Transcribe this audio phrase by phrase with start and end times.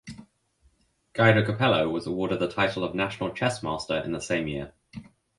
[1.13, 4.73] Guido Cappello was awarded the title of National Chess Master in the same year.